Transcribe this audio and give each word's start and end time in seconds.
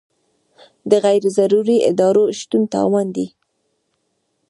د 0.89 0.91
غیر 1.05 1.23
ضروري 1.37 1.77
ادارو 1.89 2.23
شتون 2.39 2.63
تاوان 2.73 3.07
دی. 3.15 3.27